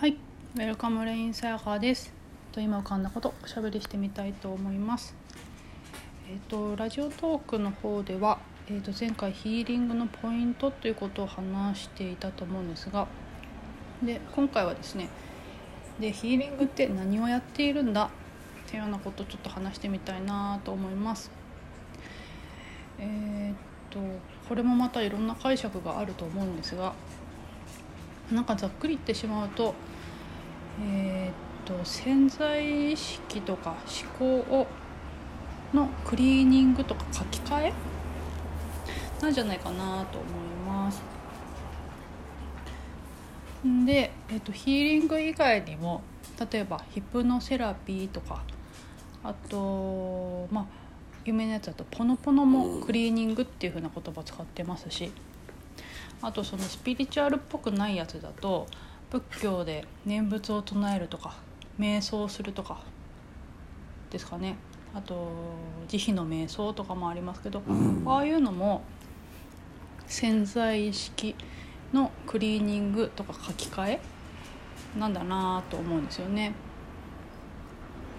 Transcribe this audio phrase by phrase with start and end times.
[0.00, 0.16] はい、
[0.56, 2.10] ウェルカムレインさやかです。
[2.52, 5.14] と今浮かんだことおしゃべりしてみたいと思います。
[6.26, 8.38] えっ、とラジオトークの方では
[8.70, 13.08] えっ、と前回ヒーリングのポイントということを話していたと思うんですが、
[14.02, 15.10] で今回はですね、
[16.00, 18.04] でヒーリングって何をやっているんだ？
[18.04, 18.08] っ
[18.70, 21.30] ていうようなことをちょっと話してみたいなと思います。
[22.98, 23.98] えっ、と
[24.48, 26.94] これもまたいろんな解釈があると思うんですが。
[28.32, 29.74] なんかざっくり言ってしまうと,、
[30.82, 33.76] えー、と潜在意識とか
[34.18, 34.66] 思考を
[35.74, 37.72] のクリーニングとか書き換え？
[39.22, 40.32] なんじゃないかなと思い
[40.66, 41.02] ます。
[43.86, 46.02] で、えー、とヒーリング以外にも
[46.50, 48.42] 例えばヒプノセラピーとか
[49.22, 50.66] あとまあ
[51.26, 55.12] 有名なやつだとポノポノもクリーニングっていう風な言葉使ってますし
[56.22, 58.66] あとそのスピリチュアルっぽくないやつだと
[59.10, 61.36] 仏教で念仏を唱えるとか
[61.78, 62.80] 瞑想するとか
[64.10, 64.56] ですかね
[64.94, 65.28] あと
[65.88, 67.62] 慈悲の瞑想とかもありますけど
[68.06, 68.82] ああいうのも
[70.06, 71.34] 潜在意識
[71.92, 74.00] のクリーニングとか書き換え
[74.98, 76.52] なんだなと思うんですよね。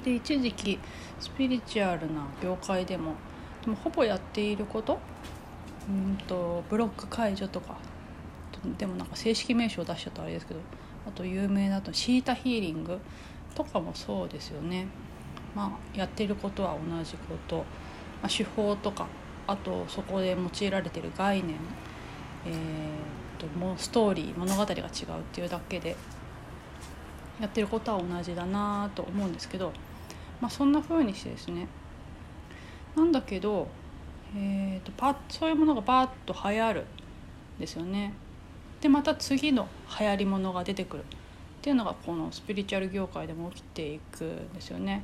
[0.04, 0.80] で一時期
[1.20, 3.14] スピリチュアルな業界でも
[3.62, 5.00] でもほぼやっていること
[5.88, 7.78] うんとブロック解除とか
[8.78, 10.60] でもなんか正式名称出しちゃったらあれですけど
[11.08, 13.00] あと有名だとシータヒーリング
[13.56, 14.88] とかもそうですよね。
[15.56, 17.64] まあ、やってることは同じこと、ま
[18.24, 19.08] あ、手法とか
[19.48, 21.58] あとそこで用いられてる概念、
[22.46, 24.88] えー、ともうストーリー物語が違うっ
[25.34, 25.98] ていうだけで
[27.42, 29.74] やってることは同じだなと思うんですけど、
[30.40, 31.68] まあ、そんな風にしてですね
[32.96, 33.68] なんだけど、
[34.36, 36.86] えー、とパッそういうものがバーッと流行る
[37.58, 38.14] んですよね。
[38.82, 39.68] でまた次の
[40.00, 41.04] 流行りものが出てくるっ
[41.62, 45.04] ていうのがこのスピリチュアル業界でも起きていくんですよね。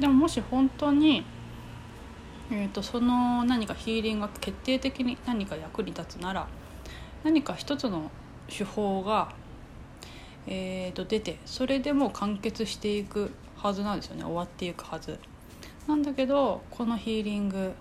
[0.00, 1.24] でももし本当に、
[2.50, 6.48] えー、とその何かヒーリングが決定的に何か役に立つなら
[7.22, 8.10] 何か一つの
[8.48, 9.32] 手法が、
[10.46, 15.18] えー、と出てそれでもう完結していくはずなんですよね終わっていくはず。
[15.86, 17.72] なんだけどこのヒーリング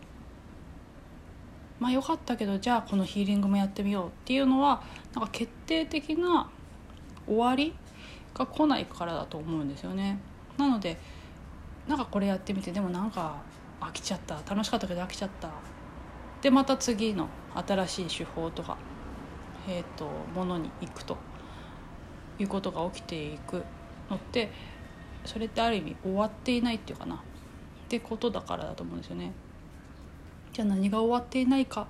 [1.80, 6.50] まあよかったけどじゃあこのヒーリングもやってみようっていうのはなんか決定的な
[7.28, 7.74] 終わり
[8.34, 10.20] が来ないからだと思うんですよね。
[10.58, 10.98] なので
[11.88, 13.42] なんかこれやってみてでもなんか
[13.80, 15.50] 飽きちゃった楽しかったけど飽きちゃった
[16.42, 18.78] でまた次の新しい手法とか、
[19.68, 21.18] えーと、ものに行くと
[22.38, 23.64] いうことが起きていく
[24.10, 24.52] のって
[25.26, 27.20] それってある意味終わっていないっていうかなっ
[27.88, 29.32] てことだからだと思うんですよね。
[30.56, 31.86] じゃあ何が終わっていないかっ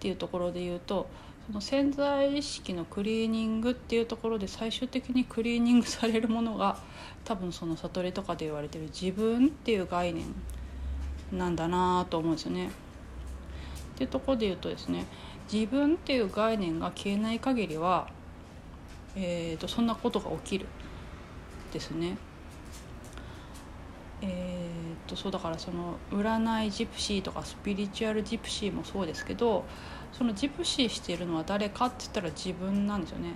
[0.00, 1.08] ていうところで言うと
[1.46, 6.78] その潜在意識のクリーニングっていうところで最終的にクリーニングされるものが
[7.24, 10.34] 多分その悟りとかで言われてる自分っていう概念
[11.30, 12.66] なんだなと思うんですよね。
[12.66, 12.70] っ
[13.98, 15.06] ていうところで言うとですね
[15.52, 18.08] 自分っていう概念が消えない限りは、
[19.14, 20.66] えーと、そんなことが起きる
[21.72, 22.18] ですね。
[24.22, 24.57] えー、
[25.08, 29.64] とそうだからその占いジプシーとかスピリチュアルジプシーもそうですけど
[30.12, 33.32] そのジプシーしているのは誰かって言ったら自分なんですよね。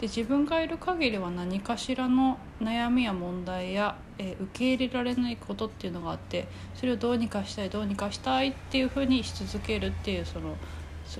[0.00, 10.54] で自分がいる限りは何かしらの悩みや問題や、えー、受け入れられないことっていうのがあってそれをどうにかしたいどうにかしたいっていうふうにし続けるっていうその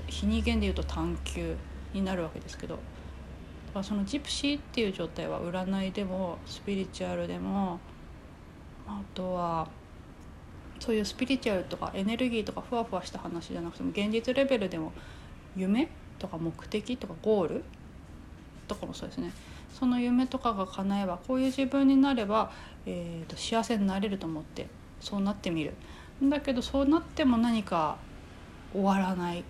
[0.07, 1.57] 非人間でいうと探求
[1.93, 2.79] になるわけですけどだ
[3.73, 7.79] からそのジプシーっていう状態は占いでもスピリチュアルでも
[8.87, 9.67] あとは
[10.79, 14.91] そういうスピリチュアルとかエネルギーとかふわふわした話じゃなくても現実レベルでも
[15.55, 17.63] 夢とか目的とかゴール
[18.67, 19.31] とかもそうですね。
[19.73, 22.51] その夢とかが叶えばこういう自分になれば、
[22.85, 24.67] えーと、幸せになれると思って
[24.99, 25.73] そうなってみる。
[26.21, 27.97] だけどそうなっても何か
[28.73, 29.43] 終わらない。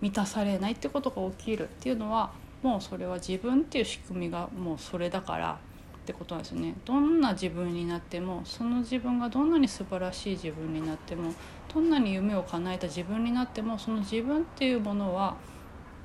[0.00, 2.30] 満たされないってことが起きるっていうのは
[2.62, 5.58] もうそれは自分っていう仕組みがもうそれだから
[6.06, 11.34] ってことなんですよねどんな自分になってもその自分がどんなに素晴らしい自分になっても
[11.74, 15.36] どんなに夢を叶えた自分になってもその自分っていうものは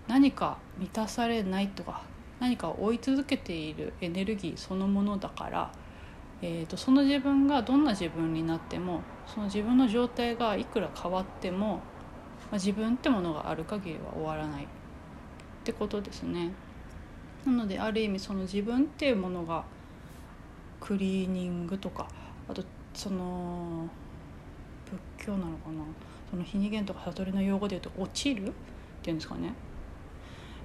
[0.07, 2.01] 何か満たされないとか
[2.39, 5.71] 何かを追い続けているエネルギーそのものだから、
[6.41, 11.81] えーと、その自分がどんな自分になってもその自分の状態がいくら変わっても、ま
[12.53, 14.67] あ、自分ってものがある限りは終わらないっ
[15.63, 16.51] てことですね。
[17.45, 19.63] なのである意味その自分っていうものが
[20.81, 22.09] クリーニングとか
[22.49, 22.61] あと
[22.93, 23.87] その
[25.17, 25.83] 仏教なのかな？
[26.29, 28.51] その非二元とか悟りの用語で言うと「落ちる」っ
[29.01, 29.53] ていうんですかね。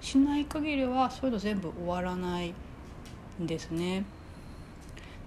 [0.01, 2.53] しない限りはそういうの全部終わらない
[3.41, 4.01] んですね。
[4.01, 4.05] っ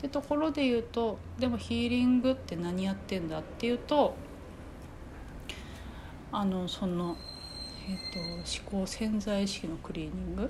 [0.02, 4.16] てところで言うとでもヒーリングって何やってんだっていうと
[6.32, 7.18] あのその、
[7.90, 10.50] えーと、思考潜在意識のクリーニング、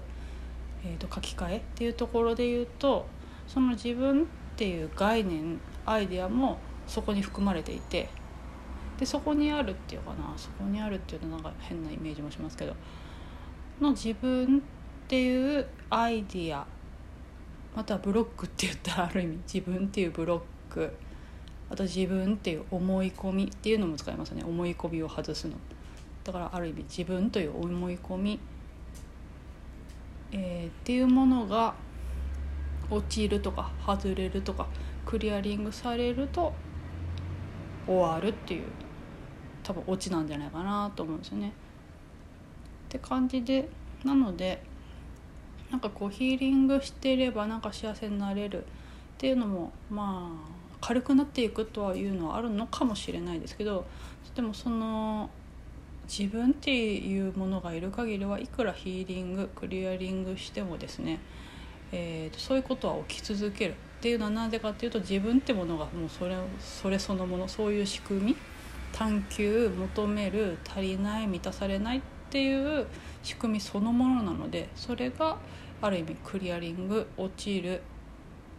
[0.83, 3.07] えーと、書き換えっていうところで言うと
[3.50, 4.25] その自分っ
[4.56, 8.10] ていう概念アイデアもそこに含まれていて
[9.00, 12.75] でそこにあるっていうかなそこにあるっていうのはなんか変なイメージもしますけど
[13.81, 14.62] の自分っ
[15.07, 16.66] ていうアイディア
[17.75, 20.42] またはブロックって言ったらある意味自分っていうブロッ
[20.74, 20.94] ク
[21.69, 24.44] あと自分っていう思い込みっていうのも使いますね。
[24.44, 25.54] 思い込みを外すの。
[26.24, 28.40] だからある意味自分という思い込み、
[30.31, 31.75] えー、っていうものが
[32.89, 34.68] 落ちるとか外れるとか
[35.06, 36.53] クリアリングされると
[37.86, 38.63] 終わるっていう
[39.63, 41.50] 多分オチなんじゃないかなと思うんですよね。
[41.50, 41.51] っ
[42.89, 43.69] て感じで
[44.03, 44.63] なので
[45.69, 48.65] なんかこうヒーリングしていればなんか幸せになれるっ
[49.18, 53.86] ていうのもまあ軽くなっていくとはいうのはあるのかもしれないですけど
[54.36, 55.30] でもその
[56.07, 61.19] 自分っていうものがいる限りはいくらヒーリングクリアリングしてもですね、
[61.91, 63.75] えーと、そういうことは起き続ける。
[64.00, 68.36] っていうのはなぜかっていうと自分ってものがもうそれそれそのものそういう仕組み
[68.94, 72.88] 探求求める足りない満たされないっていう
[73.24, 75.38] 仕組みそのものなのでそれが
[75.81, 77.81] ある意味クリアリング落ちるっ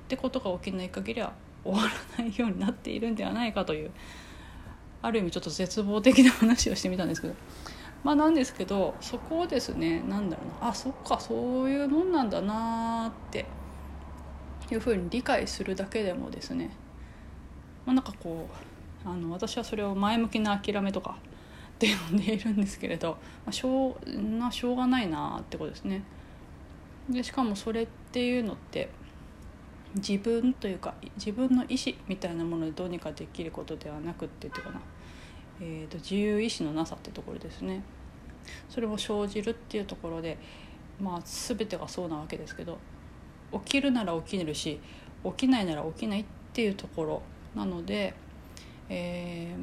[0.08, 1.32] てことが起きない限りは
[1.64, 1.88] 終わ
[2.18, 3.90] らないようになっているんではないかという
[5.00, 7.34] ある意味ちょっと絶望的な話をしてみたんですけど。
[8.02, 13.46] まあなんですけどそこをですね何だろうなあそっかそういうもんなんだなって
[14.70, 16.70] いうふうに理解するだけでもですね、
[17.84, 18.48] まあ、なんかこ
[19.04, 21.16] うあの私はそれを前向きな諦めとか
[21.74, 23.12] って呼んでいるんですけれど、
[23.44, 26.02] まあ、しょうなしょうがないなってことですね。
[27.08, 28.90] でしかもそれっていうのって
[29.94, 34.80] 自分というか自分の意思みたいなものでどうにかできることではなくってっていうかな、
[35.60, 37.82] えーと、自由意志のなさってところですね。
[38.68, 40.38] それも生じるっていうところで
[41.00, 42.78] まあ全てがそうなわけですけど
[43.52, 44.80] 起きるなら起きるし
[45.24, 47.22] 起きないなら起きないっていうところ
[47.54, 48.14] なので、
[48.88, 49.54] え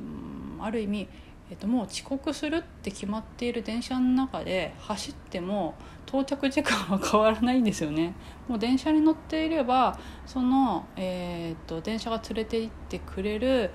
[0.60, 1.08] ー、ある意味
[1.50, 8.16] えっと、もう遅刻するって決まっている電車の中で走っても到着時間は変わらないんですよね。
[8.50, 13.72] もう電車に乗っていればその、えー、っと電車が連れて行ってくれる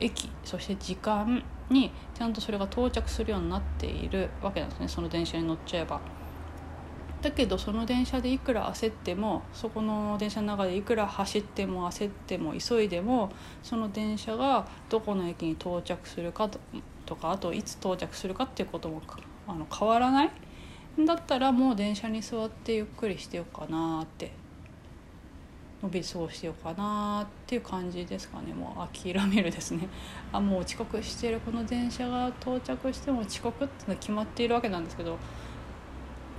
[0.00, 6.00] 駅そして時間にちゃんとそれが到着するようになっているわけなんですねその電車に乗っちゃえば。
[7.22, 13.30] だけどその電車でいくら焦ってもそこの電車の中でいくら走っても焦っても急いでも
[13.62, 16.48] その電車がどこの駅に到着するか
[17.04, 19.02] とかあといつ到着するかっていうことも
[19.46, 20.30] あの変わらない？
[21.04, 24.32] だったらもう電車に座ってゆっくりしてようかなって
[25.82, 28.52] のび過ごしようかなっていう感じですかね。
[28.52, 29.88] もう諦めるですね。
[30.32, 35.16] あもう遅刻してるこの電車が到着しても遅刻ってのは決まっているわけなんですけど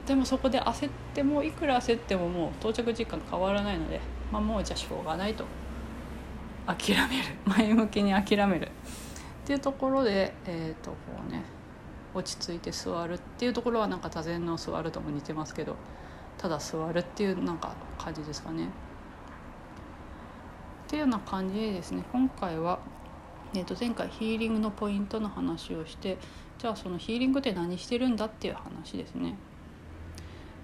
[0.06, 4.00] でもそこで焦ってもいくら焦ってももう到着時間変わらないので、
[4.32, 5.46] まあ、もうじゃあしょうがないと。
[6.68, 7.26] 諦める。
[7.46, 8.66] 前向きに諦める。
[8.66, 8.70] っ
[9.46, 10.98] ていうところで、えー、とこ
[11.28, 11.44] うね
[12.14, 15.76] 落ち着いて座るっていうところはなんか座禅の座るとも似てますけど
[16.38, 18.68] ただ座るっていうなんか感じですかね。
[20.92, 22.80] っていうような感じでですね今回は、
[23.54, 26.18] えー、と前回ヒーリングのポイントの話をして
[26.58, 29.38] じゃあそのヒーリングって何してるんだっていう話ですね。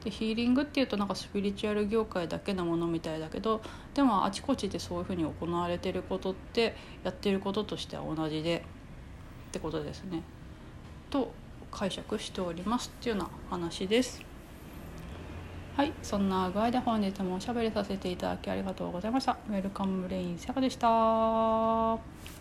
[0.03, 3.61] でヒーリングっていうとなんかスピリチュアル業界だけのものみたいだけど
[3.93, 8.65] でもあちこちでそういうふうに行われてることってやってることとしては同じで
[9.47, 10.23] ってことですね。
[11.09, 11.31] と
[11.71, 14.36] 解釈しておりますっていうような話です。
[15.77, 19.37] はい、そんな具合で本日もおしゃべりさせていただきありがとうございました。
[19.47, 22.36] ウェルカムレインセカでした。